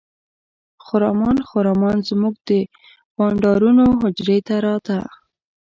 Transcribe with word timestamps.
خرامان 0.85 1.37
خرامان 1.49 1.97
زموږ 2.09 2.35
د 2.49 2.49
بانډارونو 3.15 3.85
حجرې 4.01 4.37
ته 4.47 4.55
راته. 4.65 4.97